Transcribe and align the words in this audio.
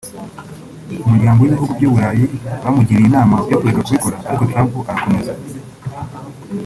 Umuryango 1.05 1.39
w’Ibihugu 1.41 1.71
by’Uburayi 1.77 2.25
bamugiriye 2.63 3.07
inama 3.09 3.35
yo 3.49 3.57
kureka 3.59 3.81
kubikora 3.85 4.17
ariko 4.27 4.43
Trump 4.51 4.71
arakomeza 4.91 5.31